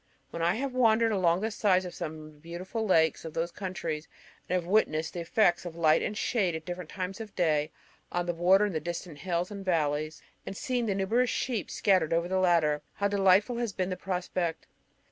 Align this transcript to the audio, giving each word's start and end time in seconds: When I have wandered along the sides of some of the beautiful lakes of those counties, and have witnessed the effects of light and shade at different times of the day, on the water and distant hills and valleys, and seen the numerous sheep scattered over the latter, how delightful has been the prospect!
When 0.31 0.41
I 0.41 0.55
have 0.55 0.73
wandered 0.73 1.11
along 1.11 1.41
the 1.41 1.51
sides 1.51 1.85
of 1.85 1.93
some 1.93 2.13
of 2.17 2.33
the 2.33 2.39
beautiful 2.39 2.83
lakes 2.87 3.23
of 3.23 3.35
those 3.35 3.51
counties, 3.51 4.07
and 4.49 4.55
have 4.55 4.65
witnessed 4.65 5.13
the 5.13 5.19
effects 5.19 5.63
of 5.63 5.75
light 5.75 6.01
and 6.01 6.17
shade 6.17 6.55
at 6.55 6.65
different 6.65 6.89
times 6.89 7.21
of 7.21 7.27
the 7.27 7.35
day, 7.35 7.71
on 8.11 8.25
the 8.25 8.33
water 8.33 8.65
and 8.65 8.83
distant 8.83 9.19
hills 9.19 9.51
and 9.51 9.63
valleys, 9.63 10.23
and 10.43 10.57
seen 10.57 10.87
the 10.87 10.95
numerous 10.95 11.29
sheep 11.29 11.69
scattered 11.69 12.13
over 12.13 12.27
the 12.27 12.39
latter, 12.39 12.81
how 12.95 13.07
delightful 13.09 13.57
has 13.57 13.73
been 13.73 13.91
the 13.91 13.95
prospect! 13.95 14.65